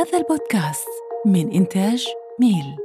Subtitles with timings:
[0.00, 0.88] هذا البودكاست
[1.26, 2.06] من إنتاج
[2.40, 2.76] ميل.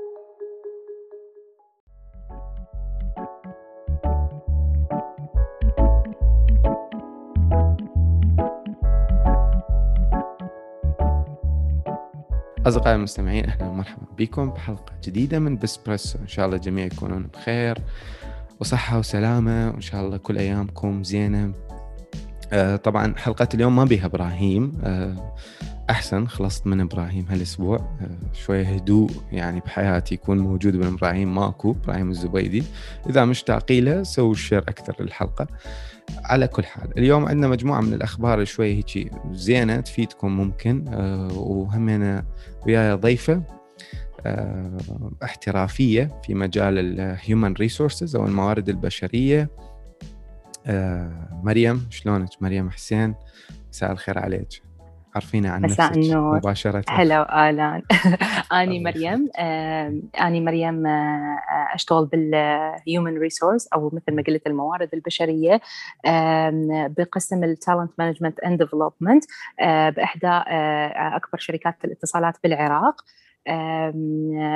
[12.68, 16.20] أصدقائي المستمعين أهلا ومرحبا بكم بحلقة جديدة من بسبريسو.
[16.20, 17.78] إن شاء الله الجميع يكونون بخير
[18.60, 21.54] وصحة وسلامة وإن شاء الله كل أيامكم زينة.
[22.54, 24.82] آه طبعا حلقة اليوم ما بيها إبراهيم.
[24.84, 25.36] آه
[25.90, 27.78] أحسن خلصت من إبراهيم هالأسبوع.
[27.78, 32.64] آه، شوية هدوء يعني بحياتي يكون موجود من إبراهيم ماكو إبراهيم الزبيدي.
[33.10, 35.48] إذا مشتاقين له سووا ال share أكثر للحلقة.
[36.24, 40.86] على كل حال اليوم عندنا مجموعة من الأخبار شوية هيك زينة تفيدكم ممكن.
[40.88, 42.26] أه وهمين
[42.66, 43.44] وياي ضيفة
[44.26, 44.78] أه
[45.24, 49.50] احترافية في مجال ال human resources أو الموارد البشرية.
[51.44, 53.16] مريم شلونك؟ مريم حسين
[53.72, 54.62] مساء الخير عليك.
[55.16, 55.92] عرفينا عن نفسك.
[56.38, 57.82] مباشرة هلا أهلا
[58.62, 61.38] آني الله مريم آم، آني مريم آه،
[61.74, 65.62] أشتغل بال human resource أو مثل ما قلت الموارد البشرية
[66.06, 66.68] آم،
[66.98, 69.24] بقسم ال talent management and development
[69.96, 73.02] بإحدى آه، أكبر شركات الاتصالات بالعراق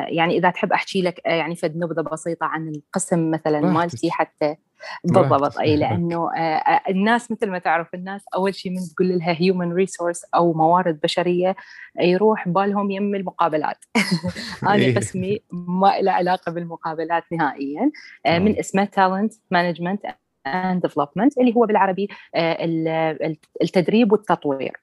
[0.09, 3.59] يعني إذا تحب أحكي لك آه، يعني فد نبذة بسيطة عن القسم مثلا.
[3.62, 4.56] مالتي حتى.
[5.03, 9.35] بالضبط اي لأنه آه، آه، الناس مثل ما تعرف الناس أول شيء من تقول لها
[9.42, 11.55] human resource أو موارد بشرية
[11.99, 13.85] يروح بالهم يم المقابلات
[14.63, 14.95] أنا إيه.
[14.95, 17.91] قسمي ما له علاقة بالمقابلات نهائيا
[18.25, 18.39] آه،.
[18.39, 20.02] من اسمه talent management
[20.48, 24.73] and development اللي هو بالعربي ال- التدريب والتطوير.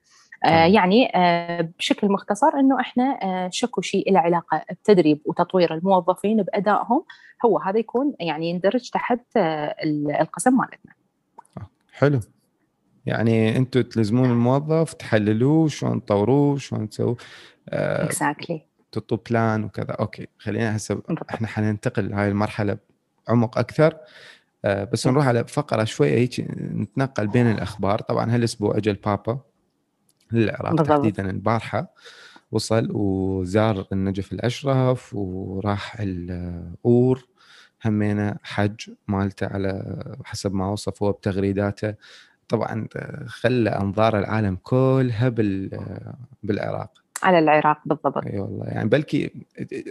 [0.45, 7.05] يعني آه، بشكل مختصر إنه إحنا آه، شكو شيء له علاقة بتدريب وتطوير الموظفين بأدائهم
[7.45, 10.93] هو هذا يكون يعني يندرج تحت آه، ال- القسم مالتنا.
[11.93, 12.21] حلو.
[13.07, 17.15] يعني أنتم تلزمون الموظف تحللوه شلون تطوروه شلون تسووا
[17.69, 19.91] آه exactly تحطوا plan وكذا.
[19.91, 21.03] okay خلينا هسه.
[21.31, 22.79] إحنا حننتقل لهاي المرحلة
[23.29, 23.97] بعمق أكثر.
[24.65, 25.15] آه بس نعم.
[25.15, 28.01] نروح على فقرة شوية هيك نتنقل بين الأخبار.
[28.01, 29.39] طبعا هالأسبوع اجى البابا.
[30.33, 30.89] للعراق بالضبط.
[30.89, 31.95] تحديدا البارحة
[32.53, 37.27] وصل وزار النجف الأشرف وراح الأور
[37.85, 41.95] همينه حج مالته على حسب ما وصف هو بتغريداته
[42.49, 42.89] طبعا
[43.27, 45.71] خلى أنظار العالم كلها بال
[46.43, 46.91] بالعراق
[47.23, 48.27] على العراق بالضبط.
[48.27, 49.31] إي والله يعني بلكي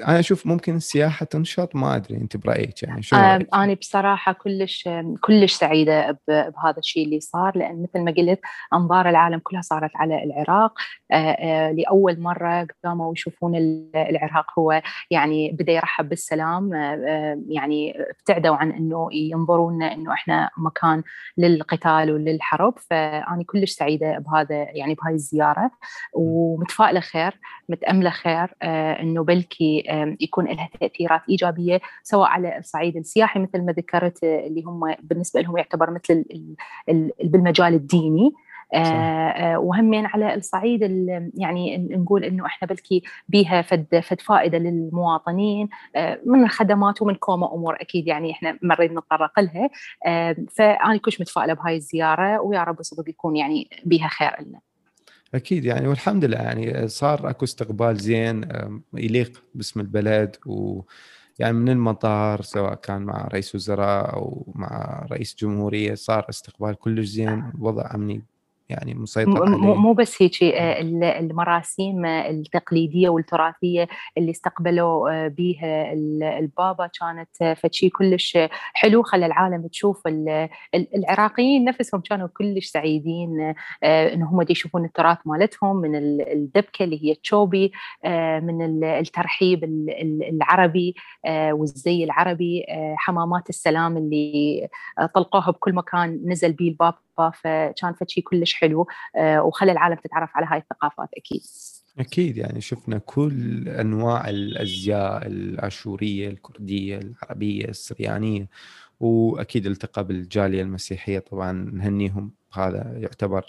[0.07, 4.31] أنا أشوف ممكن السياحة تنشط ما أدري أنت برأيك يعني شو آم، رأيك؟ أنا بصراحة
[4.31, 4.89] كلش
[5.21, 8.39] كلش سعيدة ب- بهذا الشيء اللي صار لأن مثل ما قلت
[8.73, 10.73] أنظار العالم كلها صارت على العراق.
[11.11, 14.81] آه، آه، لأول مرة قاموا يشوفون ال- العراق هو
[15.11, 16.73] يعني بدأ يرحب بالسلام.
[16.73, 21.03] آه، آه، يعني ابتعدوا عن أنه ينظرون أنه إحنا مكان
[21.37, 22.73] للقتال وللحرب.
[22.89, 25.71] فأنا كلش سعيدة بهذا يعني بهاي الزيارة.
[26.13, 27.24] ومتفائلة خير.
[27.69, 29.83] متأملة خير آه، أنه بلكي
[30.21, 35.41] يكون لها تأثيرات إيجابية سواء على الصعيد السياحي مثل ما ذكرت آه، اللي هم بالنسبة
[35.41, 36.55] لهم يعتبر مثل ال-
[36.89, 38.31] ال- ال- بالمجال الديني
[38.73, 38.79] آه،.
[38.79, 45.69] آه، وهمين على الصعيد ال- يعني نقول إنه إحنا بلكي بيها فد فد فائدة للمواطنين
[45.95, 49.69] آه، من الخدمات ومن كومة أمور أكيد يعني إحنا مريت نتطرق لها
[50.05, 54.59] آه، فأنا كلش متفائلة بهاي الزيارة ويا رب صدق يكون يعني بيها خير لنا.
[55.35, 58.47] أكيد يعني والحمد لله يعني صار أكو استقبال زين
[58.93, 60.81] يليق باسم البلد و
[61.39, 67.07] يعني من المطار سواء كان مع رئيس وزراء أو مع رئيس جمهورية صار استقبال كلش
[67.07, 68.23] زين وضع أمني
[68.69, 69.75] يعني مسيطر مو عليه.
[69.75, 73.87] مو بس هيك آه، ال- المراسيم آه، التقليدية والتراثية
[74.17, 78.37] اللي استقبلوا آه، بيها ال- البابا كانت فشي كلش
[78.73, 83.53] حلو خلى العالم تشوف ال- ال- العراقيين نفسهم كانوا كلش سعيدين
[83.83, 87.71] إن هم دي يشوفون التراث مالتهم من ال- الدبكة اللي هي التشوبي
[88.05, 90.95] آه، من ال- الترحيب ال- ال- العربي
[91.29, 92.65] والزي العربي
[92.97, 94.67] حمامات السلام اللي
[95.15, 100.45] طلقوها بكل مكان نزل بيه البابا فكان فشي كلش حلو آه، وخلى العالم تتعرف على
[100.49, 101.41] هاي الثقافات أكيد
[101.99, 108.47] أكيد يعني شفنا كل أنواع الأزياء الأشورية الكردية العربية السريانية
[108.99, 113.45] وأكيد التقى بالجالية المسيحية طبعا نهنيهم هذا يعتبر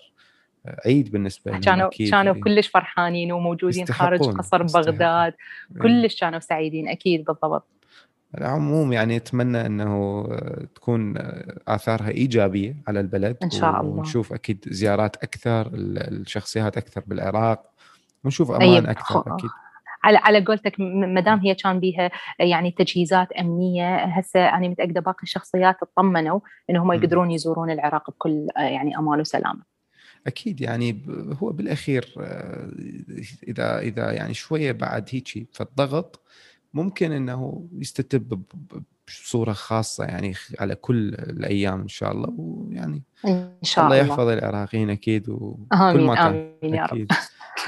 [0.86, 4.62] عيد بالنسبة لهم كانوا كانوا كلش فرحانين وموجودين خارج قصر.
[4.62, 5.34] بغداد.
[5.82, 7.75] كلش كانوا سعيدين أكيد بالضبط
[8.38, 10.26] العموم يعني أتمنى إنه
[10.74, 11.14] تكون
[11.68, 13.90] آثارها إيجابية على البلد إن شاء الله.
[13.98, 17.70] ونشوف أكيد زيارات أكثر ال- الشخصيات أكثر بالعراق
[18.24, 19.50] ونشوف أمان أكثر خ- أكيد
[20.04, 25.22] على على قولتك ما دام هي كان بيها يعني تجهيزات أمنية هسه أنا متأكدة باقي
[25.22, 26.40] الشخصيات اطمنوا
[26.70, 26.92] انهم.
[26.92, 29.76] يقدرون يزورون العراق بكل يعني أمان وسلامة.
[30.26, 31.02] أكيد يعني
[31.42, 32.68] هو بالأخير آه،
[33.48, 36.20] اذا إذا يعني شوية بعد هيك فالضغط
[36.74, 38.42] ممكن إنه يستتب
[39.08, 44.12] بصورة خاصة يعني على كل الأيام إن شاء الله ويعني إن شاء الله الله.
[44.12, 45.66] يحفظ العراقيين أكيد وكل
[46.06, 47.06] ما كان آمين يا رب.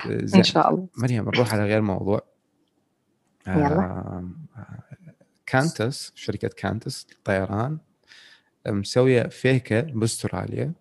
[0.35, 0.89] إن شاء الله.
[0.99, 2.23] مريم نروح على غير موضوع.
[3.47, 4.29] يلا.
[5.47, 7.79] كانتس شركة كانتس للطيران
[8.67, 10.73] مسوية فيكه باستراليا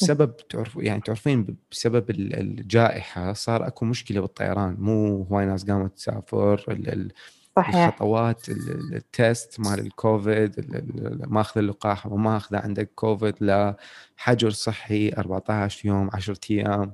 [0.00, 4.76] بسبب تعرف يعني تعرفين بسبب الجائحة صار أكو مشكلة بالطيران.
[4.78, 6.64] مو هواي ناس قامت تسافر
[7.56, 7.76] صحيح.
[7.76, 13.76] الخطوات ال- ال test مال الكوفيد ال- ال- ماخذ اللقاح وما اخذه عندك كوفيد لا
[14.16, 16.92] حجر صحي 14 يوم 10 أيام.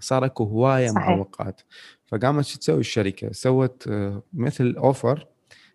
[0.00, 0.90] صار أكو هواية.
[0.92, 1.60] معوقات
[2.06, 5.26] فقامت شو تسوي الشركة؟ سوت آه، مثل offer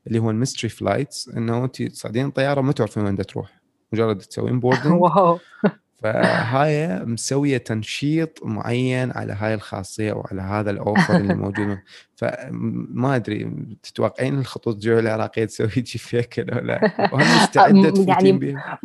[0.07, 3.59] اللي هو ال mystery flights إنه أنت تصعدين طيارة ما تعرفين وين تروح.
[3.93, 5.01] مجرد تسوين boarding
[6.03, 11.77] فهاي مسوية تنشيط معين على هاي الخاصية أو على هذا ال offer اللي موجود
[12.15, 13.51] فما أدري
[13.83, 18.79] تتوقعين الخطوط الجوية العراقية تسوي شي هيك ولا لا؟ وهم مستعدة يعني تفوتين بيها؟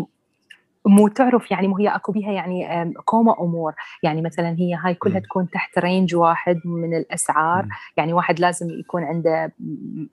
[0.86, 3.72] مو تعرف يعني مو هي أكو بيها يعني كومة أمور
[4.02, 5.20] يعني مثلا هي هاي كلها.
[5.20, 7.68] تكون تحت range واحد من الأسعار.
[7.96, 9.52] يعني واحد لازم يكون عنده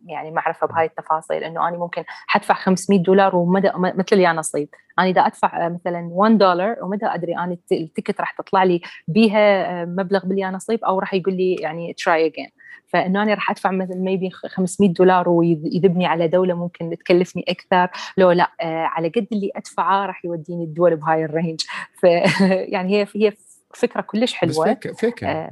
[0.05, 4.69] يعني معرفة بهاي التفاصيل إنه أنا ممكن حدفع 500 دولار ومدى مثل يا نصيب
[5.01, 8.31] أنا إذا أدفع آه، مثلا 1 دولار وما دا أدري أنا الت- ال ticket راح
[8.31, 12.49] تطلع لي بيها آه، مبلغ باليا نصيب أو راح يقول لي يعني try again
[12.87, 17.89] فإنه أنا راح أدفع مثلا maybe 500 دولار ويذبني على دولة ممكن تكلفني أكثر.
[18.17, 21.61] لو لا آه، على قد اللي أدفعه راح يوديني الدول بهاي ال range.
[21.93, 22.03] ف
[22.73, 23.33] يعني هي هي
[23.75, 25.51] فكرة كلش بس حلوة فيك فيك آه،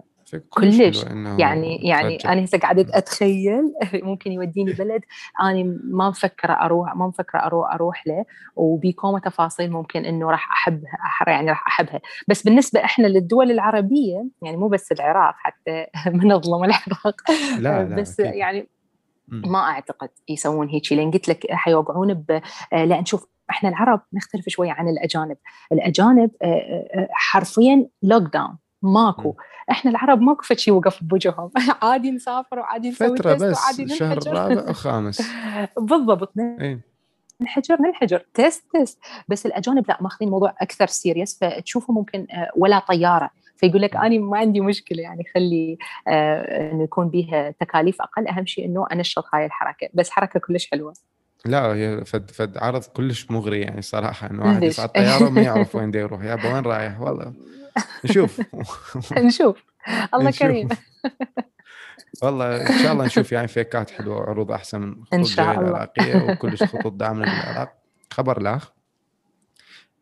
[0.50, 1.06] كلش.
[1.38, 2.18] يعني يعني.
[2.26, 5.02] أنا هسه قاعدة أتخيل ممكن يوديني بلد
[5.42, 10.98] أنا ما مفكرة أروح ما مفكرة أروح أروح له وبكومه تفاصيل ممكن إنه راح أحبها
[11.28, 15.86] يعني راح أحبها بس بالنسبة إحنا للدول العربية يعني مو بس العراق حتى
[16.16, 17.22] من نظلم العراق
[17.60, 18.36] لا لا بس أكيد.
[18.36, 18.70] يعني.
[19.32, 22.42] ما أعتقد يسوون هيك لأن قلت لك حيوقعون ب
[22.74, 25.38] آه، لأن شوف إحنا العرب نختلف شوية عن الأجانب،
[25.72, 29.36] الأجانب آه، آه، حرفيا lockdown ماكو.
[29.72, 31.52] إحنا العرب ماكو فد شيء وقف بوجههم.
[31.82, 34.34] عادي نسافر وعادي نسوي فترة وعادي بس شهر ننحجر.
[34.34, 35.22] رابع أو خامس
[35.80, 36.80] بالضبط اي
[37.42, 38.26] ننحجر ننحجر.
[38.34, 39.00] test test.
[39.28, 43.30] بس الأجانب لا ماخذين الموضوع أكثر serious فتشوفه ممكن آه، ولا طيارة.
[43.58, 45.78] فيقول لك أنا ما عندي مشكلة يعني خلي
[46.08, 48.02] آه، إنه يكون بيها تكاليف.
[48.02, 49.90] أقل أهم شيء إنه أنشط هاي الحركة.
[49.94, 50.94] بس حركة كلش حلوة.
[51.46, 54.32] لا هي فد فد عرض كلش مغري يعني صراحة.
[54.32, 56.24] إنه واحد؟ يصعد طياره ما يعرف وين يروح.
[56.24, 57.34] يابا وين رايح؟ والله.
[58.06, 58.42] نشوف.
[59.18, 59.64] نشوف.
[60.14, 60.32] الله.
[60.32, 60.70] كريم.
[62.24, 65.70] والله إن شاء الله نشوف يعني فيكات حلوة وعروض أحسن من خطوط شاء الله.
[65.70, 67.74] العراقيه وكلش خطوط دعمنا بالعراق
[68.12, 68.72] خبر لاخ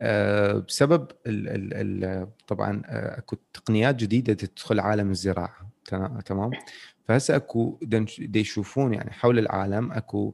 [0.02, 5.70] آه، بسبب ال ال ال طبعا آه، أكو تقنيات جديدة تدخل عالم الزراعة.
[6.26, 6.52] تمام؟
[7.08, 7.80] فهسه أكو
[8.36, 10.34] يشوفون يعني حول العالم أكو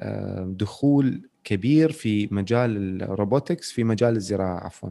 [0.00, 4.90] آه، دخول كبير في مجال ال robotics في مجال الزراعة عفوا.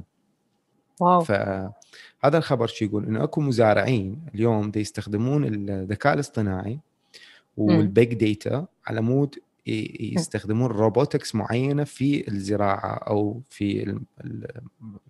[0.99, 1.19] واو.
[1.21, 6.79] فهذا الخبر شو يقول إنه أكو مزارعين اليوم دي يستخدمون الذكاء الاصطناعي
[7.57, 9.35] وال big data على مود
[9.99, 14.05] يستخدمون robotics معينة في الزراعة أو في الم-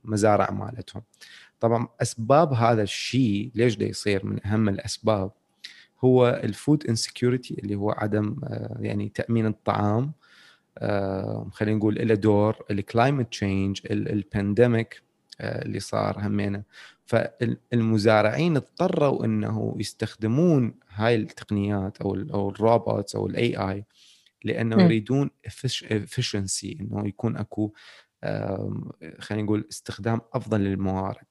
[0.05, 1.01] المزارع مالتهم.
[1.59, 5.31] طبعا أسباب هذا الشيء ليش ده يصير من أهم الأسباب؟
[6.03, 10.11] هو ال food insecurity اللي هو عدم آه، يعني تأمين الطعام
[10.77, 15.01] آه، خلينا نقول له دور ال climate change ال pandemic
[15.39, 16.63] اللي صار همينه.
[17.05, 23.85] فالمزارعين اضطروا إنه يستخدمون هاي التقنيات أو أو ال robots أو ال AI
[24.43, 24.83] لأنه.
[24.83, 27.73] يريدون efficiency إنه يكون أكو
[29.19, 31.25] خلينا نقول استخدام أفضل للموارد.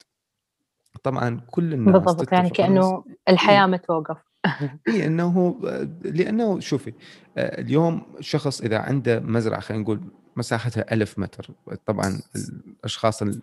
[1.02, 4.16] طبعا كل الناس بالضبط يعني كأنه الحياة ما توقف
[4.88, 5.60] اي انه
[6.04, 6.92] لأنه شوفي
[7.38, 10.00] آه، اليوم شخص إذا عنده مزرعة خلينا نقول
[10.36, 11.50] مساحتها ألف متر
[11.86, 13.42] طبعا الأشخاص ال-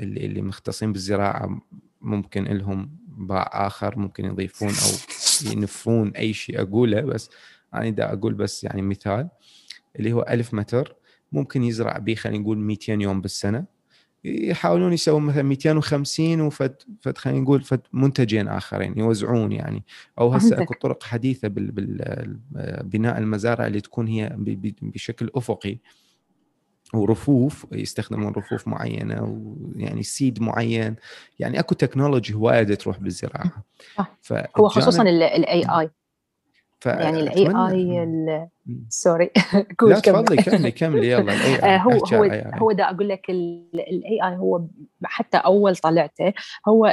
[0.00, 1.60] اللي اللي مختصين بالزراعة
[2.00, 7.30] ممكن لهم باع آخر ممكن يضيفون أو ينفون أي شيء أقوله بس
[7.74, 9.28] أنا دا أقول بس يعني مثال
[9.98, 10.96] اللي هو ألف متر
[11.32, 13.76] ممكن يزرع به خلينا نقول 200 يوم بالسنة.
[14.24, 19.84] يحاولون يسوون مثلا 250 وفد فد خلينا نقول فد منتجين آخرين يوزعون يعني.
[20.18, 20.62] أو هسه.
[20.62, 22.40] أكو طرق حديثة بال بال
[22.84, 24.36] بناء المزارع اللي تكون هي
[24.82, 25.78] بشكل أفقي.
[26.94, 29.22] ورفوف يستخدمون رفوف معينة
[29.76, 30.96] ويعني سيد معين.
[31.38, 33.64] يعني أكو تكنولوجي هوايه تروح بالزراعة.
[34.56, 35.90] هو خصوصا ال AI
[36.86, 38.48] يعني ال AI اي
[38.88, 39.30] sorry
[39.82, 41.10] لا تفضلي كملي كملي.
[41.10, 44.64] يلا ال AI هو هو هو دا أقول لك ال AI هو
[45.04, 46.32] حتى أول طلعته.
[46.68, 46.86] هو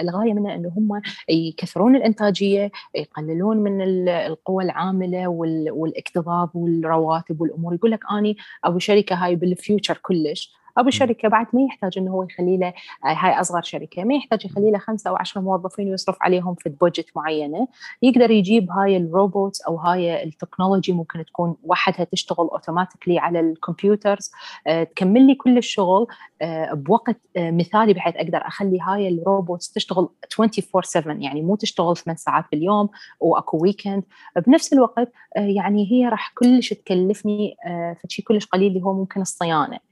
[0.00, 7.74] الغاية منه إنه هم يكثرون الإنتاجية يقللون من القوى العاملة والإكتظاظ والرواتب والأمور.
[7.74, 12.10] يقول لك أني ابو شركة هاي بال future كلش ابو الشركة بعد ما يحتاج إنه
[12.10, 12.72] هو يخلي له
[13.04, 17.06] هاي أصغر شركة ما يحتاج يخلي له خمسة أو عشرة موظفين ويصرف عليهم في budget
[17.16, 17.68] معينة.
[18.02, 23.40] يقدر يجيب هاي ال robots أو هاي ال technology ممكن تكون وحدها تشتغل automatically على
[23.40, 24.30] ال computers.
[24.66, 26.06] آه، تكمل لي كل الشغل
[26.42, 30.08] آه، بوقت آه، مثالي بحيث أقدر أخلي هاي ال robots تشتغل
[30.40, 32.88] 24 7 يعني مو تشتغل ثمان ساعات باليوم
[33.20, 34.02] واكو weekend
[34.46, 37.56] بنفس الوقت يعني هي راح كلش تكلفني
[38.02, 39.76] فشي كلش قليل اللي هو ممكن الصيانة.
[39.76, 39.91] آه،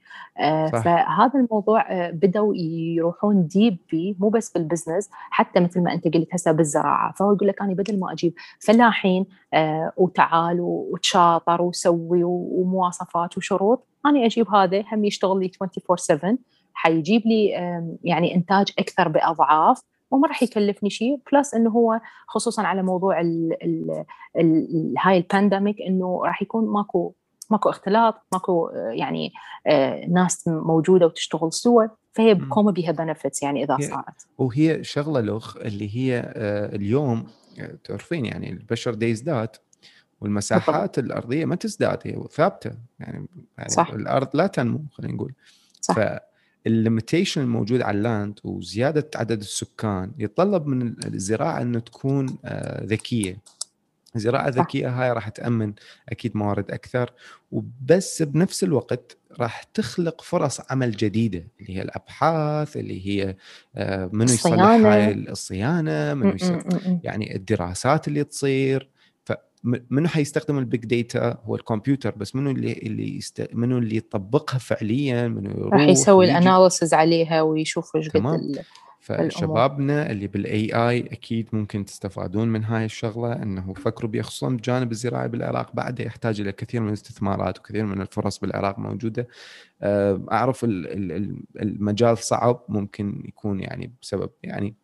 [0.71, 0.83] صح.
[0.83, 6.03] فهذا الموضوع آه، بدأوا يروحون deep فيه مو بس بال business حتى مثل ما أنت
[6.15, 12.23] قلت هسه بالزراعة فهو يقول لك أنا بدل ما أجيب فلاحين آه، وتعال وتشاطر وسوي
[12.23, 16.37] ومواصفات وشروط أنا أجيب هذا هم يشتغل لي 24 7
[16.73, 17.47] حيجيب لي
[18.03, 23.63] يعني إنتاج أكثر بأضعاف وما راح يكلفني شيء plus إنه هو خصوصا على موضوع ال
[23.63, 24.05] ال
[24.37, 27.13] ال هاي ال pandemic إنه راح يكون ماكو
[27.51, 29.33] ماكو اختلاط ماكو يعني
[29.67, 35.57] آه، ناس موجودة وتشتغل سوا فهي بكون بيها benefits يعني إذا صارت وهي شغلة لخ
[35.61, 37.27] اللي هي آه، اليوم
[37.59, 39.49] آه، تعرفين يعني البشر دي يزداد
[40.21, 40.99] والمساحات بالضبط.
[40.99, 43.27] الأرضية ما تزداد هي ثابتة يعني,
[43.57, 43.89] يعني صح.
[43.89, 45.33] الأرض لا تنمو خلينا نقول
[45.81, 45.95] صح.
[46.65, 52.37] فال limitation الموجود على ال land وزيادة عدد السكان يتطلب من الزراعة إنه تكون
[52.83, 53.37] ذكية
[54.15, 55.73] زراعة ذكية هاي راح تأمن
[56.09, 57.13] أكيد موارد أكثر
[57.51, 63.35] وبس بنفس الوقت راح تخلق فرص عمل جديدة اللي هي الأبحاث اللي هي
[63.75, 66.13] آه، منو يصلح هاي الصيانة.
[66.13, 66.37] منو
[67.03, 68.89] يعني الدراسات اللي تصير.
[69.63, 73.47] منو حيستخدم ال big data هو الكمبيوتر بس منو اللي اللي يست...
[73.53, 78.63] منو اللي يطبقها فعليا منو راح يسوي ال analysis عليها ويشوف إيش قد
[79.01, 85.27] فشبابنا اللي بالاي اي أكيد ممكن تستفادون من هاي الشغلة إنه فكروا بخصوصا بجانب الزراعي
[85.27, 89.27] بالعراق بعد يحتاج إلى كثير من الاستثمارات وكثير من الفرص بالعراق موجودة.
[89.81, 94.75] آه، أعرف المجال صعب ممكن يكون يعني بسبب يعني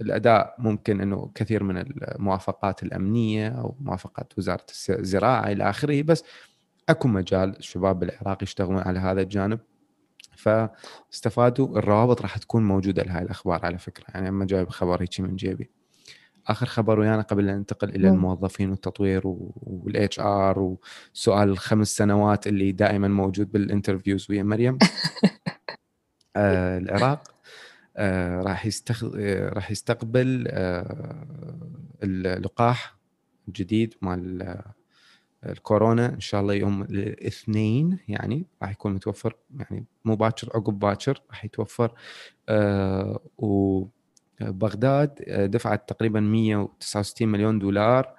[0.00, 6.24] الأداء ممكن إنه كثير من الموافقات الأمنية أو موافقات وزارة الزراعة إلى آخره بس
[6.88, 9.60] أكو مجال الشباب بالعراق يشتغلون على هذا الجانب.
[10.36, 14.04] فاستفادوا الروابط راح تكون موجودة لهاي الأخبار على فكرة.
[14.14, 15.70] يعني ما جايب خبر هيك من جيبي.
[16.46, 20.58] آخر خبر ويانا قبل أن ننتقل إلى الموظفين والتطوير وال HR
[21.12, 24.78] وسؤال الخمس سنوات اللي دائما موجود بال interviews ويا مريم.
[26.36, 27.34] آه العراق
[27.96, 29.04] آه راح يستخ...
[29.04, 31.26] آه راح يستقبل آه
[32.02, 32.96] اللقاح
[33.48, 34.62] الجديد مال
[35.46, 41.22] الكورونا إن شاء الله يوم الاثنين يعني راح يكون متوفر يعني مو باكر عقب باكر
[41.30, 41.94] راح يتوفر.
[42.48, 48.14] آه وبغداد آه، دفعت تقريبا 169 مليون دولار.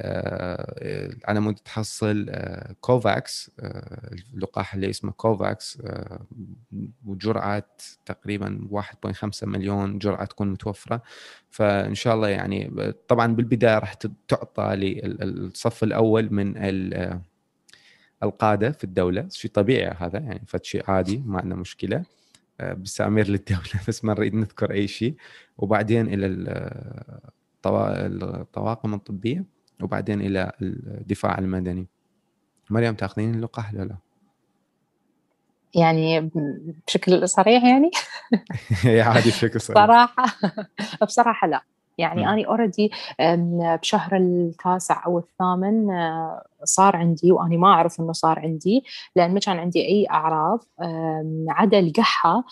[0.00, 5.82] آه، على مود تحصل آه، كوفاكس آه، اللقاح اللي اسمه كوفاكس
[7.06, 7.64] وجرعه
[8.06, 11.02] تقريبا 1.5 مليون جرعة تكون متوفرة.
[11.50, 13.94] فإن شاء الله يعني طبعا بالبداية راح
[14.28, 16.54] تعطى للصف الأول من
[18.22, 19.28] القادة في الدولة.
[19.30, 22.04] شيء طبيعي هذا يعني فد شيء عادي ما عندنا مشكلة.
[22.60, 25.14] بسامير للدولة بس ما نريد نذكر أي شيء.
[25.58, 26.26] وبعدين إلى
[27.66, 29.57] الطواقم الطبية.
[29.82, 31.88] وبعدين إلى الدفاع المدني
[32.70, 33.96] مريم تأخذين اللقاح ولا لا؟
[35.74, 36.30] يعني
[36.86, 37.90] بشكل صريح يعني؟
[39.02, 40.24] عادي بشكل صريح صراحة
[41.02, 41.62] بصراحة لا
[41.98, 42.28] يعني م.
[42.28, 42.90] أنا already
[43.80, 48.84] بشهر التاسع أو الثامن آه، صار عندي وأنا ما أعرف إنه صار عندي
[49.16, 50.64] لأن ما كان عندي أي أعراض
[51.48, 52.44] عدا القحة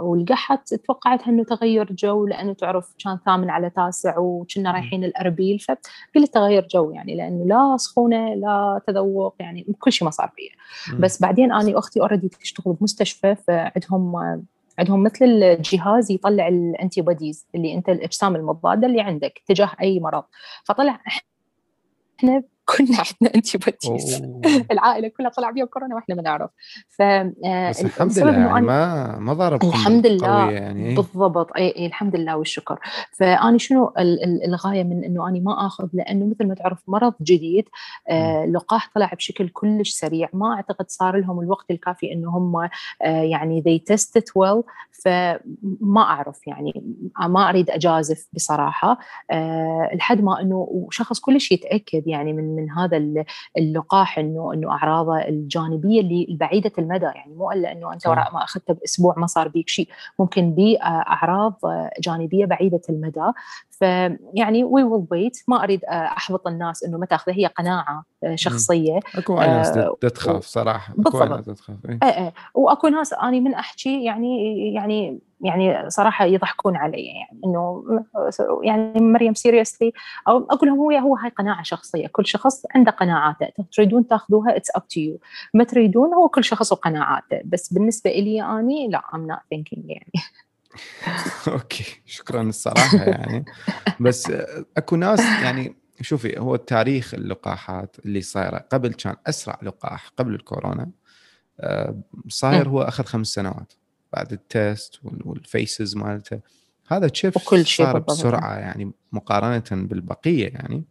[0.00, 6.34] والقحة توقعتها إنه تغير جو لأنه تعرف كان ثامن على تاسع وكنا رايحين الأربيل فقلت
[6.34, 10.50] تغير جو يعني لأنه لا سخونة لا تذوق يعني كل شيء ما صار فيه
[10.98, 14.42] بس بعدين أنا أختي already تشتغل بمستشفى فعندهم
[14.78, 20.24] عندهم مثل الجهاز يطلع ال antibodies اللي انت الاجسام المضادة اللي عندك تجاه أي مرض.
[20.64, 21.00] فطلع
[22.18, 24.22] إحنا كنا عندنا antibodies
[24.70, 26.50] العائلة كلها طلع بيها كورونا وإحنا ما نعرف.
[26.88, 30.94] ف آه، بس الحمد لله يعني ما ما ضرب الحمد لله يعني.
[30.94, 31.50] بالضبط.
[31.56, 32.78] اي اي الحمد لله والشكر.
[33.18, 33.92] فاني شنو
[34.44, 37.64] الغاية من إنه اني ما آخذ لأنه مثل ما تعرف مرض جديد
[38.08, 40.28] آه لقاح طلع بشكل كلش سريع.
[40.32, 42.68] ما أعتقد صار لهم الوقت الكافي إنه هم آه
[43.02, 44.62] يعني they test it well
[45.04, 48.98] فما أعرف يعني ما أريد أجازف بصراحة.
[49.30, 53.24] آه لحد ما إنه شخص كلش يتأكد يعني من من هذا
[53.58, 57.04] اللقاح إنه إنه أعراضه الجانبية اللي بعيده المدى.
[57.04, 59.88] يعني مو إلا إنه أنت وراء ما أخذته بأسبوع ما صار بيك شيء.
[60.18, 61.60] ممكن بي أعراض
[62.00, 63.32] جانبية بعيدة المدى.
[63.78, 68.04] فيعني we will wait ما أريد أحبط الناس إنه ما تاخذه هي قناعة
[68.34, 70.94] شخصية أكو ناس آه تخاف صراحة.
[71.06, 71.98] أكو ناس تخاف إيه.
[72.02, 72.32] آه آه.
[72.54, 77.84] وأكو ناس أني من أحكي يعني يعني يعني صراحة يضحكون علي يعني إنه
[78.62, 79.92] يعني مريم seriously
[80.28, 82.06] أو أقول لهم هو هو هاي قناعة شخصية.
[82.06, 83.48] كل شخص عنده قناعاته.
[83.72, 85.18] تريدون تاخذوها؟ it's up to you
[85.54, 87.40] ما تريدون؟ هو كل شخص وقناعاته.
[87.44, 90.12] بس بالنسبة لي أني لا I'm not thinking يعني.
[91.48, 93.44] okay شكرا الصراحة يعني.
[94.00, 94.32] بس
[94.76, 98.58] أكو ناس يعني شوفي هو تاريخ اللقاحات اللي صايرة.
[98.58, 100.90] قبل كان أسرع لقاح قبل الكورونا
[101.60, 103.72] آه، صاير هو اخذ خمس سنوات.
[104.12, 106.40] بعد ال test وال phases مالته.
[106.86, 110.84] هذا achieve وكل شيء صار بسرعة يعني مقارنة بالبقية يعني.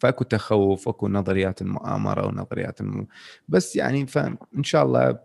[0.00, 3.06] فأكو تخوف أكو نظريات المؤامرة ونظريات الم...
[3.48, 5.18] بس يعني فإن شاء الله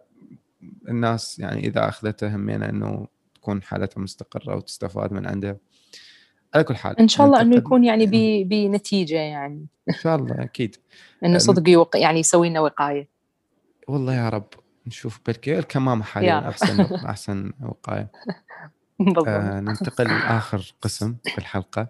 [0.89, 3.07] الناس يعني إذا أخذته همينا إنه
[3.41, 5.59] تكون حالتها مستقرة وتستفاد من عنده
[6.53, 8.05] على كل حال إن شاء الله إنه يكون يعني
[8.43, 9.67] بنتيجة يعني.
[9.89, 10.75] إن شاء الله أكيد.
[11.25, 11.97] إنه صدق يوق...
[11.97, 13.09] يعني يسوي لنا وقاية.
[13.87, 14.47] والله يا رب
[14.87, 18.11] نشوف بلكي الكمامة حاليا احسن أحسن وقاية.
[19.27, 21.87] آه ننتقل لآخر قسم في الحلقة.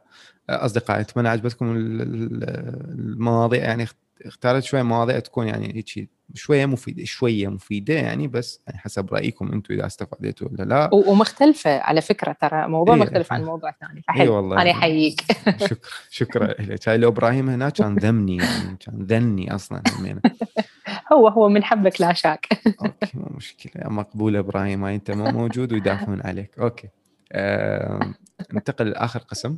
[0.49, 3.63] أصدقائي أتمنى عجبتكم المواضيع.
[3.63, 3.87] يعني
[4.25, 9.51] اختارت شوية مواضيع تكون يعني هيك شوية مفيده شوية مفيدة يعني بس يعني حسب رأيكم
[9.51, 10.89] أنتم إذا استفادتوا ولا لا.
[10.93, 13.01] ومختلفة على فكرة ترى موضوع إيه.
[13.01, 14.61] مختلف عن موضوع ثاني فحلو إيه والله.
[14.61, 15.21] أنا أحييك.
[15.69, 15.77] شكرا
[16.09, 16.89] شكرا لك.
[16.89, 19.81] هاي لو إبراهيم هناك كان ذمني يعني كان ذمني أصلا
[21.13, 22.47] هو هو من حبك لا شك
[22.85, 23.89] أوكي مو مشكلة.
[23.89, 26.59] مقبول إبراهيم هاي أنت مو موجود ويدافعون عليك.
[26.59, 26.89] okay.
[27.31, 28.13] آه،
[28.53, 29.57] ننتقل لآخر قسم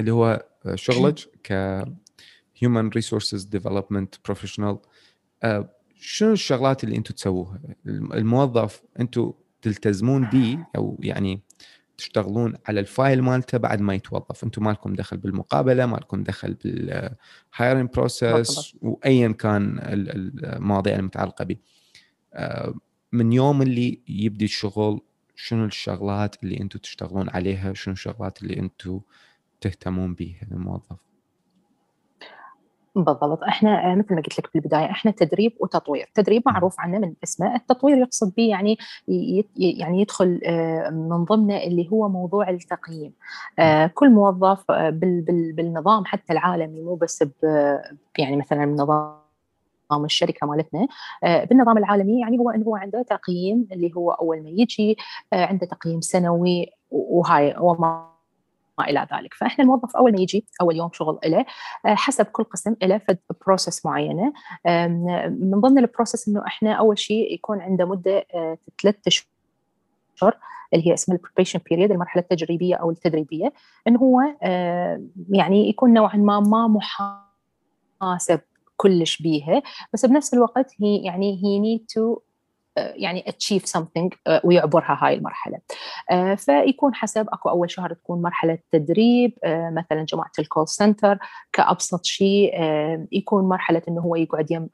[0.00, 0.44] اللي هو
[0.74, 1.82] شغلك ك
[2.64, 4.76] Human Resources Development Professional
[6.00, 11.40] شنو الشغلات اللي أنتم تسووها؟ الموظف أنتم تلتزمون به أو يعني
[11.98, 14.44] تشتغلون على ال file مالته بعد ما يتوظف.
[14.44, 21.44] أنتم ما لكم دخل بالمقابلة ما لكم دخل بال hiring process وأيا كان المواضيع المتعلقة
[21.44, 21.56] به
[22.34, 22.74] آه،
[23.12, 25.00] من يوم اللي يبدي الشغل
[25.36, 29.00] شنو الشغلات اللي أنتم تشتغلون عليها؟ شنو الشغلات اللي أنتم
[29.60, 30.96] تهتمون بها الموظف
[32.96, 33.42] بالضبط.
[33.42, 37.54] إحنا مثل ما قلت لك في البدايه إحنا تدريب وتطوير، تدريب معروف عنه من اسمه،
[37.56, 38.78] التطوير يقصد به يعني
[39.56, 43.12] يعني يدخل آه، من ضمنه اللي هو موضوع التقييم.
[43.58, 44.90] آه، كل موظف آه،
[45.56, 47.24] بالنظام حتى العالمي مو بس
[48.18, 49.16] يعني مثلا النظام
[49.92, 50.86] نظام الشركة مالتنا
[51.22, 54.96] بالنظام العالمي يعني هو انه هو عنده تقييم اللي هو أول ما يجي
[55.32, 58.15] عنده تقييم سنوي وهاي وما ما
[58.84, 59.34] إلى ذلك.
[59.34, 61.44] فإحنا الموظف أول ما يجي أول يوم شغل له
[61.86, 64.32] آه، حسب كل قسم له فد process معينة.
[65.28, 70.38] من ضمن ال process إنه إحنا أول شيء يكون عنده مدة آه، ثلاث اشهر
[70.74, 73.52] اللي هي اسمها ال probation period المرحلة التجريبية أو التدريبية
[73.88, 74.20] انه هو
[75.30, 76.80] يعني يكون نوعا ما ما
[78.00, 78.40] محاسب
[78.76, 79.62] كلش بيها
[79.92, 82.18] بس بنفس الوقت هي يعني هي need to
[82.76, 84.08] يعني achieve آه، something
[84.44, 85.58] ويعبرها هاي المرحلة.
[86.10, 91.18] آه، فيكون حسب أكو أول شهر تكون مرحلة تدريب آه، مثلا جماعة ال call center
[91.52, 92.52] كأبسط شيء
[93.12, 94.68] يكون مرحلة إنه هو يقعد يم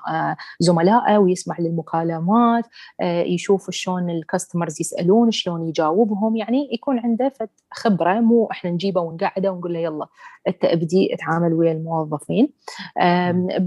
[0.60, 2.64] زملائه ويسمع للمكالمات
[3.02, 7.32] يشوف شلون ال customers يسألون شلون يجاوبهم يعني يكون عنده
[7.70, 10.06] خبرة مو إحنا نجيبه ونقعده ونقول له يلا
[10.48, 12.52] انت ابدي اتعامل ويا الموظفين.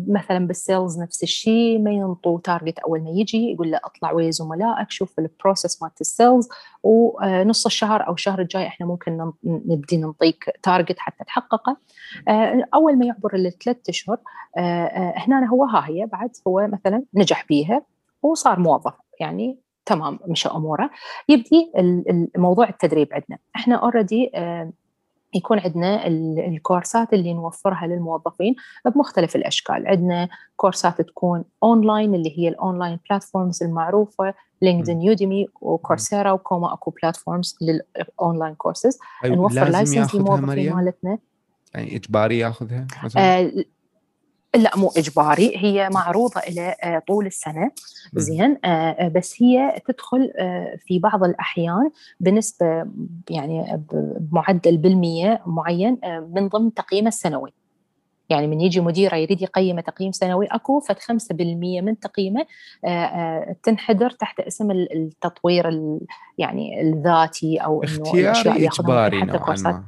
[0.07, 4.24] مثلا بال sales نفس الشيء ما ينطوا target أول ما يجي يقول له اطلع ويا
[4.31, 6.49] زملائك شوف ال process مالت ال sales
[6.83, 11.77] ونص الشهر أو الشهر الجاي إحنا ممكن نبدي نعطيك target حتى تحققه.
[12.27, 14.17] آه، أول ما يعبر الثلاث أشهر
[14.57, 17.81] آه، آه، هنا هو ها هي بعد هو مثلا نجح بيها
[18.23, 20.89] وصار موظف يعني تمام مشى أموره.
[21.29, 21.71] يبدي
[22.35, 23.37] الموضوع التدريب عندنا.
[23.55, 24.31] إحنا already
[25.33, 26.07] يكون عندنا
[26.47, 29.87] الكورسات اللي نوفرها للموظفين بمختلف الأشكال.
[29.87, 36.73] عندنا كورسات تكون اونلاين اللي هي ال online platforms المعروفة LinkedIn Udemy و Coursera وكوما
[36.73, 41.17] أكو platforms لل online courses أيوة نوفر license للموظفين مالتنا.
[41.73, 43.51] يعني إجباري ياخذها مثلا؟ آه
[44.55, 47.71] لا مو إجباري هي معروضة إلى آه، طول السنة.
[48.13, 50.31] زين آه، بس هي تدخل
[50.87, 52.87] في بعض الأحيان بنسبة
[53.29, 53.83] يعني
[54.19, 55.97] بمعدل بالمية معين
[56.35, 57.53] من ضمن تقييمه السنوي.
[58.29, 62.45] يعني من يجي مديره يريد يقيمه تقييم سنوي أكو فد 5% من تقييمه
[63.63, 65.81] تنحدر تحت اسم التطوير
[66.37, 69.83] يعني الذاتي أو إنه اختياري إجباري نوعا ما.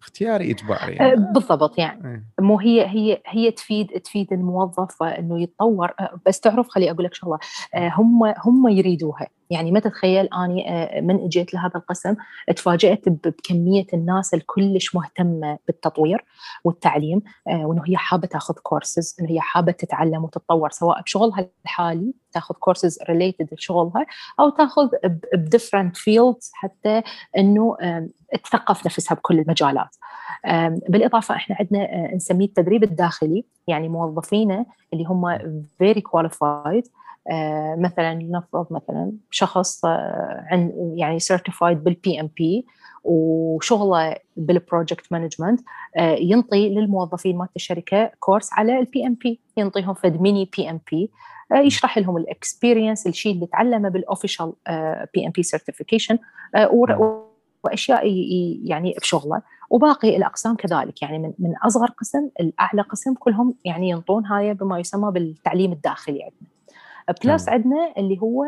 [0.00, 1.32] اختياري إجباري يعني.
[1.34, 2.44] بالضبط يعني إيه.
[2.44, 5.90] مو هي هي هي تفيد تفيد الموظف إنه يتطور
[6.26, 7.38] بس تعرف خلي أقول لك شغله
[7.74, 12.16] هم هم يريدوها يعني ما تتخيل أني آه، من إجيت لهذا القسم
[12.56, 16.24] تفاجأت بكمية الناس الكلش مهتمة بالتطوير
[16.64, 22.14] والتعليم آه، وإنه هي حابة تاخذ كورسز إنه هي حابة تتعلم وتتطور سواء بشغلها الحالي
[22.32, 24.06] تاخذ courses related لشغلها
[24.40, 24.88] أو تاخذ
[25.34, 27.02] ب different fields حتى
[27.38, 27.76] إنه
[28.44, 29.96] تثقف نفسها بكل المجالات.
[30.88, 35.38] بالإضافة إحنا عندنا آه، نسميه التدريب الداخلي يعني موظفينا اللي هم
[35.78, 36.88] very qualified
[37.78, 42.66] مثلا لنفرض مثلا شخص آه، عن يعني certified بال PMP
[43.04, 45.60] وشغله بال project management
[46.00, 51.10] ينطي للموظفين مالت الشركة كورس على ال PMP ينطيهم فد mini PMP
[51.54, 54.52] يشرح لهم ال experience الشيء اللي تعلمه بال official
[55.14, 56.18] PMP certification
[57.64, 58.06] وأشياء
[58.64, 64.26] يعني بشغله وباقي الأقسام كذلك يعني من من أصغر قسم لأعلى قسم كلهم يعني ينطون
[64.26, 66.57] هاي بما يسمى بالتعليم الداخلي عندنا.
[67.24, 68.44] plus عندنا اللي هو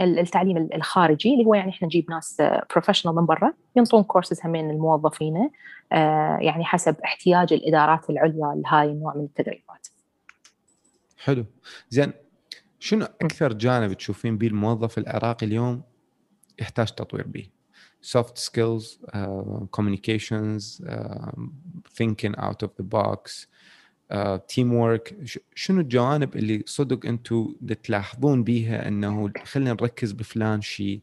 [0.00, 5.50] التعليم الخارجي اللي هو يعني إحنا نجيب ناس professional من برا ينطون كورسز همين للموظفين
[5.92, 9.88] آه، يعني حسب احتياج الإدارات العليا لهاي النوع من التدريبات.
[11.18, 11.44] حلو
[11.90, 12.12] زين
[12.78, 15.82] شنو أكثر جانب تشوفين به الموظف العراقي اليوم
[16.60, 17.48] يحتاج تطوير به؟
[18.02, 21.30] soft skills, uh, communications, uh,
[21.98, 23.46] thinking out of the box,
[24.48, 25.16] تيم uh, ورك
[25.54, 31.00] شنو الجوانب اللي صدق أنتم تلاحظون بيها انه خلينا نركز بفلان شيء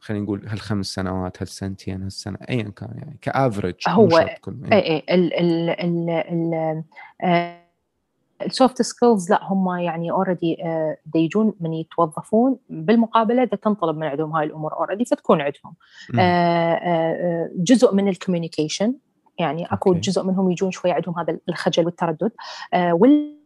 [0.00, 4.38] خلينا نقول هالخمس سنوات هالسنتين هالسنة ايا كان يعني كافرج هو اي
[4.72, 6.84] اي ال ال ال
[8.46, 14.06] ال soft skills لا هم يعني already آه، يجون من يتوظفون بالمقابلة ده تنطلب من
[14.06, 15.74] عندهم هاي الأمور already فتكون عندهم.
[16.18, 18.94] آه، آه، جزء من ال communication
[19.38, 19.98] يعني أكو okay.
[19.98, 22.32] جزء منهم يجون شوي عندهم هذا الخجل والتردد.
[22.74, 23.44] وال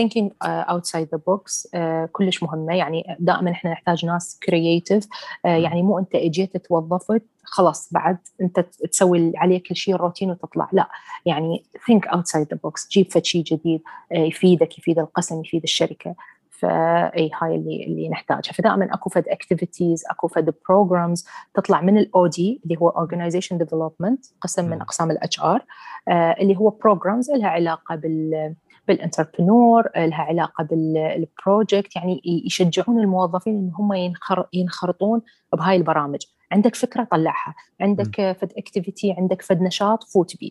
[0.00, 1.76] thinking outside the box
[2.12, 2.74] كلش مهمة.
[2.74, 5.06] يعني دائما إحنا نحتاج ناس creative
[5.44, 10.68] يعني مو أنت إجيت توظفت خلاص بعد أنت تسوي عليك كل شيء الروتين وتطلع.
[10.72, 10.88] لا
[11.26, 12.88] يعني think outside the box.
[12.90, 16.14] جيب فد شيء جديد يفيدك يفيد القسم يفيد الشركة.
[16.58, 18.52] فاي هاي اللي اللي نحتاجها.
[18.52, 24.24] فدائما أكو فد activities أكو فد programs تطلع من ال OD اللي هو organization development
[24.40, 25.64] قسم من أقسام ال HR
[26.08, 28.54] اللي هو programs لها علاقة بال
[28.88, 34.12] بال entrepreneur لها علاقة بال project يعني يشجعون الموظفين إن هم
[34.52, 36.20] ينخرطون بهاي البرامج.
[36.52, 37.54] عندك فكرة طلعها.
[37.80, 40.50] عندك فد activity عندك فد نشاط فوت بيه.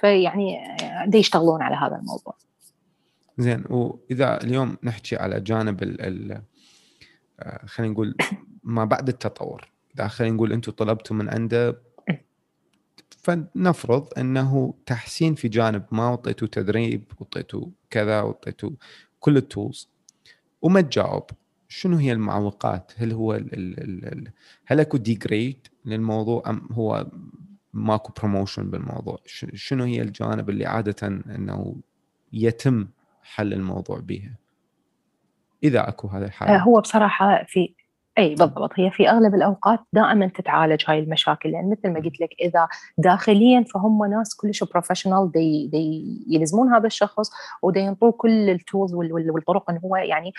[0.00, 0.58] فيعني
[1.06, 2.34] دي يشتغلون على هذا الموضوع؟
[3.38, 6.42] زين وإذا اليوم نحكي على جانب ال
[7.40, 8.14] آه، خلينا نقول
[8.64, 11.78] ما بعد التطور إذا خلينا نقول أنتم طلبتوا من عنده
[13.10, 18.70] فنفرض أنه تحسين في جانب ما وطيتوا تدريب وطيتوا كذا وطيتوا
[19.20, 19.88] كل ال tools
[20.62, 21.30] وما تجاوب
[21.68, 24.28] شنو هي المعوقات؟ هل هو ال ال ال
[24.66, 27.06] هل أكو degrade للموضوع أم هو
[27.72, 29.18] ماكو promotion بالموضوع؟
[29.54, 31.76] شنو هي الجوانب اللي عادة أنه
[32.32, 32.88] يتم
[33.22, 34.34] حل الموضوع بها؟
[35.62, 36.58] إذا أكو هذا الحالة.
[36.58, 37.74] هو بصراحة في
[38.18, 42.28] أي بالضبط هي في أغلب الأوقات دائما تتعالج هاي المشاكل لأن مثل ما قلت لك
[42.40, 47.30] إذا داخليا فهم ناس كلش professional دي, دي يلزمون هذا الشخص
[47.62, 50.32] ودي ينطوه كل ال tools والطرق إنه هو يعني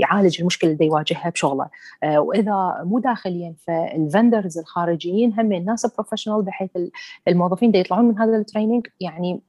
[0.00, 1.66] يعالج المشكلة اللي يواجهها بشغله.
[2.02, 6.70] آه وإذا مو داخليا فال vendors الخارجيين هم ناس professional بحيث
[7.28, 9.40] الموظفين دي يطلعون من هذا ال training يعني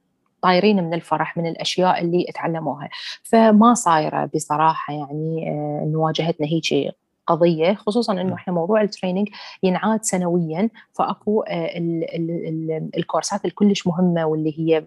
[0.43, 2.89] طايرين من الفرح من الأشياء اللي تعلموها
[3.23, 6.93] فما صايرة بصراحة يعني آه، إنه واجهتنا هيك
[7.27, 9.29] قضية خصوصا إنه إحنا موضوع ال training
[9.63, 10.69] ينعاد سنويا.
[10.93, 11.69] فأكو آه،
[12.97, 14.85] الكورسات الكلش مهمة واللي هي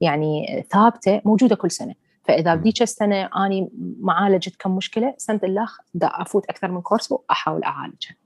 [0.00, 1.94] يعني ثابتة موجودة كل سنة.
[2.24, 3.70] فإذا بديك السنة أني
[4.00, 8.16] معالجه كم مشكلة سنة الأخ دا أفوت أكثر من كورس وأحاول أعالجها.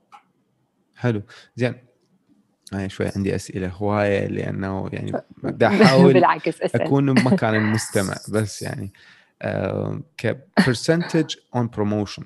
[0.95, 1.21] حلو.
[1.55, 1.92] زين.
[2.75, 5.11] هاي شوي عندي أسئلة هواية لأنه يعني
[5.43, 6.81] بدي احاول بالعكس أسأل.
[6.81, 8.93] أكون بمكان المستمع بس يعني.
[10.17, 12.23] ك percentage on promotion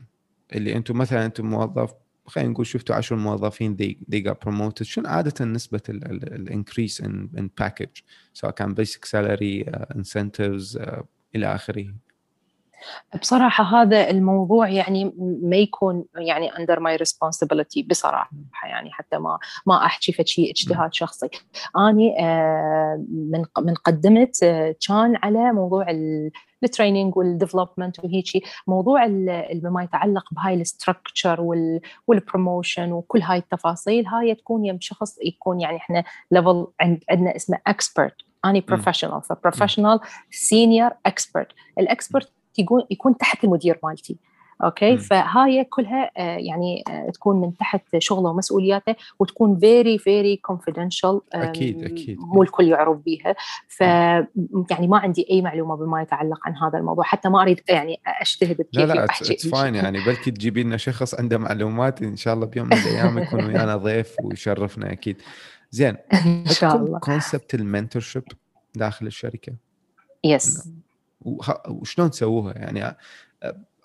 [0.53, 1.93] اللي أنتم مثلا أنتم موظف
[2.25, 4.81] خلينا نقول شفتوا 10 موظفين they, they got promoted.
[4.83, 7.87] شنو عادة نسبة ال increase in in package
[8.33, 9.61] سواء كان basic salary
[9.95, 10.79] incentives
[11.35, 11.93] إلى آخره.
[13.21, 15.13] بصراحة هذا الموضوع يعني
[15.43, 18.29] ما يكون يعني under my responsibility بصراحة
[18.63, 21.29] يعني حتى ما ما أحكي فشي اجتهاد شخصي.
[21.77, 25.85] أني آه، من من قدمت آه، كان على موضوع
[26.63, 29.07] ال training وال development وهيجي موضوع
[29.53, 31.41] بما يتعلق بهاي ال structure
[32.07, 36.67] وال promotion وكل هاي التفاصيل هاي تكون يم شخص يكون يعني إحنا level
[37.09, 39.99] عندنا اسمه expert أني professional ف professional
[40.31, 41.47] senior expert
[41.79, 44.17] ال expert يكون يكون تحت المدير مالتي
[44.63, 44.97] okay؟ م.
[44.97, 51.83] فهاي كلها آه، يعني آه، تكون من تحت شغله ومسؤولياته وتكون very very confidential أكيد
[51.83, 53.35] أكيد مو الكل يعرف بيها.
[53.67, 53.81] ف
[54.71, 58.65] يعني ما عندي أي معلومة بما يتعلق عن هذا الموضوع حتى ما أريد يعني أجتهد
[58.73, 62.67] لا لا it's fine يعني بلكي تجيبي لنا شخص عنده معلومات إن شاء الله بيوم
[62.67, 65.21] من الأيام يكون ويانا ضيف ويشرفنا أكيد.
[65.71, 66.99] زين إن شاء الله.
[66.99, 68.23] concept ال mentorship
[68.75, 69.53] داخل الشركة؟
[70.23, 70.69] yes
[71.21, 72.97] وشلون تسووها؟ يعني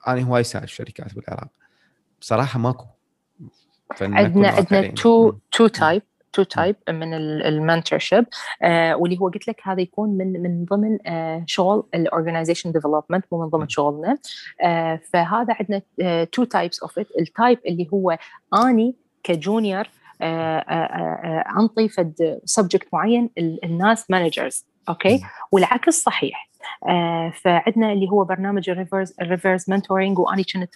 [0.09, 1.49] أنا هواي سال الشركات بالعراق
[2.21, 2.85] بصراحة ماكو.
[4.01, 8.27] عندنا عندنا two two type two type من ال mentorship
[8.63, 13.25] آه واللي هو قلت لك هذا يكون من من ضمن آه شغل ال organization development
[13.33, 14.19] مو من ضمن شغلنا.
[14.63, 18.19] آه فهذا عندنا two types of it ال type اللي هو
[18.55, 19.89] أني ك junior
[20.23, 25.21] آه، آه، آه، أنطي فد subject معين الناس managers okay؟
[25.53, 26.49] والعكس صحيح.
[26.52, 26.52] آه
[27.31, 30.75] فعندنا اللي هو برنامج ال reverse ال reverse mentoring وأنا كنت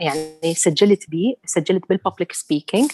[0.00, 2.90] يعني سجلت به سجلت بال public speaking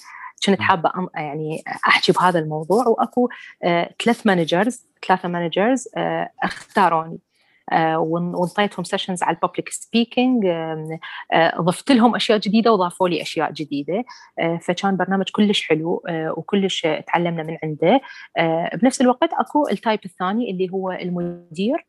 [0.47, 3.29] كنت حابة يعني أحكي بهذا الموضوع وأكو
[3.63, 7.15] آه ثلاث managers ثلاثة managers آه اختاروني.
[7.15, 7.30] آه،
[7.97, 10.47] وانطيتهم sessions على ال public speaking
[11.61, 14.05] ضفت لهم أشياء جديدة وضافوا لي أشياء جديدة.
[14.39, 18.01] آه، فكان برنامج كلش حلو آه، وكلش تعلمنا من عنده.
[18.77, 21.87] بنفس الوقت أكو ال type الثاني اللي هو المدير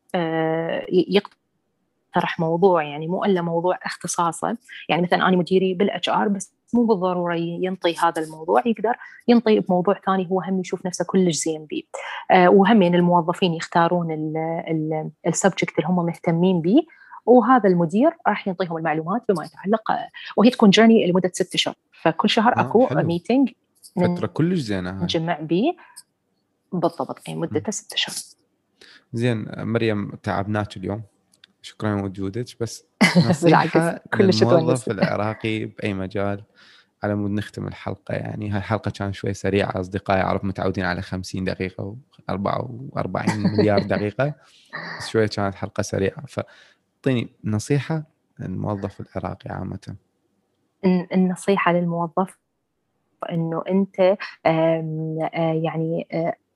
[0.92, 4.56] يقترح موضوع يعني مو إلا موضوع اختصاصه
[4.88, 8.94] يعني مثلا أنا مديري بال HR بس مو بالضرورة ينطي هذا الموضوع يقدر
[9.28, 11.82] ينطي بموضوع ثاني هو هم يشوف نفسه كلش زين به
[12.30, 14.34] آه وهم يعني الموظفين يختارون
[15.26, 16.76] ال subject اللي هم مهتمين به
[17.26, 19.82] وهذا المدير راح يعطيهم المعلومات بما يتعلق
[20.36, 23.50] وهي تكون journey لمدة ست اشهر فكل شهر آه أكو meeting
[23.96, 25.76] فترة كلش زينة نجمع به
[26.72, 28.14] بالضبط اي مدته ست اشهر
[29.12, 31.02] زين مريم تعبناك اليوم.
[31.62, 32.84] شكرا لوجودك بس
[33.28, 36.44] نصيحة للموظف العراقي بأي مجال
[37.02, 38.50] على مود نختم الحلقة يعني.
[38.50, 41.96] هاي الحلقة كانت شوي سريعة أصدقائي أعرف متعودين على 50 دقيقة
[42.30, 44.34] و44 مليار دقيقة
[44.98, 46.24] بس شوية كانت حلقة سريعة.
[46.26, 48.02] فأعطيني نصيحة
[48.38, 49.96] للموظف العراقي عامة.
[51.14, 52.38] النصيحة للموظف
[53.30, 54.16] إنه أنت
[55.64, 56.06] يعني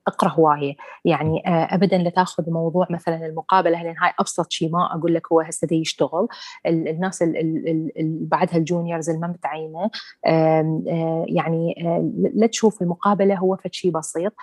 [0.07, 0.75] أقرأ هواية.
[1.05, 5.31] يعني آه، ابدا لا تأخذ موضوع مثلا المقابلة لأن هاي أبسط شيء ما أقول لك
[5.31, 6.27] هو هسه يشتغل.
[6.65, 7.91] الناس اللي
[8.21, 9.89] بعدها ال juniors اللي ما متعينة
[10.25, 14.33] آه، يعني آه، لا تشوف المقابلة هو فد شيء بسيط.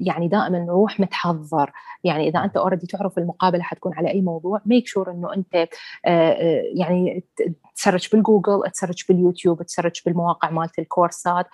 [0.00, 1.72] يعني دائما روح متحضر.
[2.04, 5.68] يعني إذا أنت already تعرف المقابلة حتكون على أي موضوع make sure إنه أنت
[6.74, 7.24] يعني
[7.80, 11.46] ت search بالجوجل ت search باليوتيوب ت search بالمواقع مالت الكورسات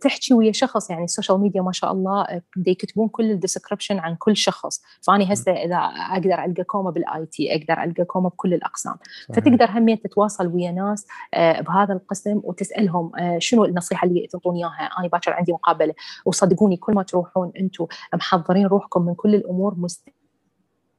[0.00, 4.16] تحكي ويا شخص يعني ال social media ما شاء الله يكتبون كل ال description عن
[4.16, 4.82] كل شخص.
[5.06, 5.76] فاني هسه إذا
[6.12, 8.94] أقدر ألقى كومة بال IT أقدر ألقى كومة بكل الأقسام.
[9.28, 9.36] صحيح.
[9.36, 14.90] فتقدر هم تتواصل ويا ناس آه، بهذا القسم وتسألهم آه، شنو النصيحة اللي تعطوني إياها؟
[14.98, 15.94] أنا باكر عندي مقابلة.
[16.24, 20.08] وصدقوني كل ما تروحون أنتم محضرين روحكم من كل الأمور مست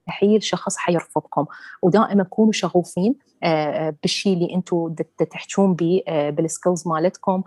[0.07, 1.45] مستحيل شخص حيرفضكم.
[1.81, 4.95] ودائما كونوا شغوفين آه، آه، بالشيء اللي أنتم
[5.31, 7.43] تحجون به آه، بال skills مالتكم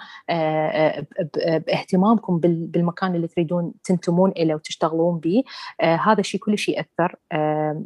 [1.66, 5.42] باهتمامكم بالمكان اللي تريدون تنتمون إليه وتشتغلون به
[5.80, 7.16] هذا الشيء كل شيء ياثر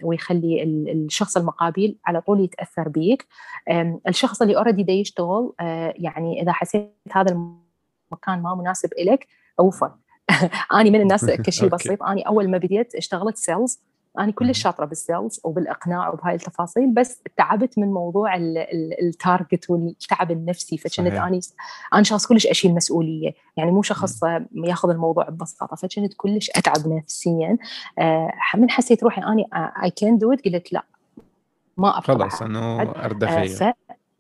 [0.02, 3.26] ويخلي الشخص المقابل على طول يتأثر بيك.
[4.08, 5.52] الشخص اللي already دا يشتغل
[5.96, 9.26] يعني إذا حسيت هذا المكان ما مناسب لك
[9.60, 9.92] over.
[10.80, 13.80] أني من الناس كشيء بسيط أني أول ما بديت اشتغلت sales
[14.18, 18.36] أنا كلش شاطرة بال sales وبالإقناع وبهاي التفاصيل بس تعبت من موضوع
[19.02, 21.40] ال target والتعب النفسي فكنت أني
[21.94, 24.20] أنا شخص كلش أشيل مسؤولية يعني مو شخص
[24.54, 27.58] ياخذ الموضوع ببساطة فكنت كلش أتعب نفسيا.
[27.98, 29.48] آه، من حسيت روحي أني
[29.82, 30.84] اي كان دو قلت لا
[31.76, 33.74] ما ابقى خلاص إنه آه،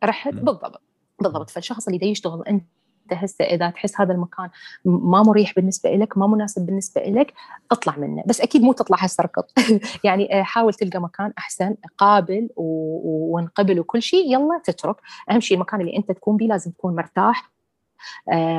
[0.04, 0.80] رحت بالضبط
[1.20, 1.50] بالضبط.
[1.50, 2.64] فالشخص اللي يشتغل انت
[3.12, 4.50] هسه إذا تحس هذا المكان
[4.84, 7.32] ما مريح بالنسبة لك ما مناسب بالنسبة لك
[7.72, 8.22] اطلع منه.
[8.26, 9.44] بس أكيد مو تطلع هسه ركض
[10.04, 14.96] يعني آه، حاول تلقى مكان أحسن قابل وانقبل وكل شيء يلا تترك.
[15.30, 17.50] أهم شيء المكان اللي أنت تكون به لازم تكون مرتاح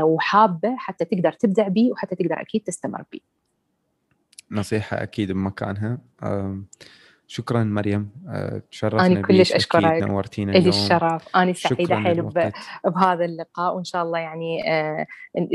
[0.01, 3.19] وحابه حتى تقدر تبدع به وحتى تقدر أكيد تستمر به.
[4.51, 5.97] نصيحة أكيد بمكانها.
[7.27, 10.03] شكرا مريم آه، تشرفنا أنا كلش أشكرك.
[10.03, 10.63] نورتينا اليوم.
[10.63, 11.35] لي الشرف.
[11.35, 12.21] أنا سعيدة حيل
[12.85, 15.07] بهذا اللقاء وإن شاء الله يعني آه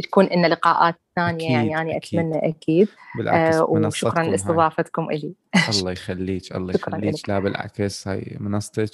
[0.02, 2.20] تكون لنا لقاءات ثانية أكيد يعني أنا أكيد.
[2.20, 2.88] أتمنى أكيد.
[3.18, 5.34] بالعكس آه وشكرا لاستضافتكم إلي.
[5.78, 7.28] الله يخليك الله يخليك.
[7.28, 8.90] لا بالعكس هاي منصتك.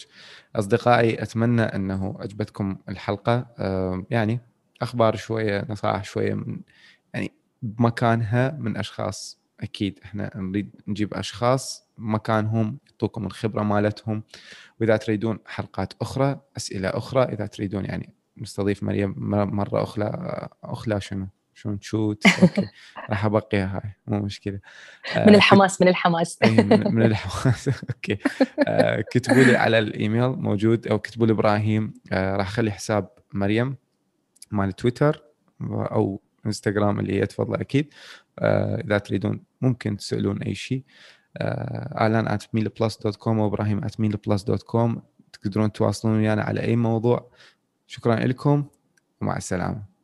[0.57, 3.47] أصدقائي أتمنى أنه عجبتكم الحلقة.
[3.59, 4.41] آه يعني
[4.83, 6.61] أخبار شوية نصائح شوية من
[7.15, 9.41] يعني بمكانها من أشخاص.
[9.61, 14.23] أكيد إحنا نريد نجيب أشخاص مكانهم يعطوكم الخبرة مالتهم.
[14.81, 19.15] وإذا تريدون حلقات أخرى أسئلة أخرى إذا تريدون يعني نستضيف مريم
[19.57, 20.11] مرة أخرى
[20.65, 22.25] أخرى شنو؟ شلون تشوت؟
[23.11, 24.61] راح أبقيها هاي مو مشكلة.
[25.17, 26.39] من آه، الحماس من الحماس.
[26.43, 27.69] من الحماس.
[27.91, 28.19] okay.
[28.67, 33.77] آه، كتبوا لي على الإيميل موجود أو كتبوا لي إبراهيم آه، راح أخلي حساب مريم
[34.51, 35.23] مال تويتر
[35.71, 37.95] أو إنستغرام اللي هي تفضل أكيد.
[38.85, 40.83] إذا تريدون ممكن تسألون أي شيء.
[42.01, 42.29] اعلان
[43.03, 43.85] dot com وابراهيم
[44.63, 45.03] com
[45.33, 47.31] تقدرون تواصلون ويانا على أي موضوع.
[47.87, 48.65] شكرا لكم
[49.21, 49.96] ومع السلامة.